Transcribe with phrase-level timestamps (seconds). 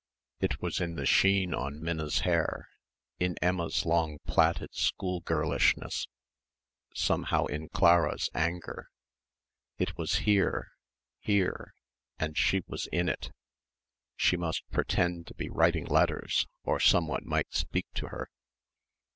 [0.39, 2.67] It was in the sheen on Minna's hair,
[3.19, 6.07] in Emma's long plaited schoolgirlishness,
[6.95, 8.87] somehow in Clara's anger.
[9.77, 10.69] It was here,
[11.19, 11.75] here,
[12.17, 13.29] and she was in it....
[14.15, 18.27] She must pretend to be writing letters or someone might speak to her.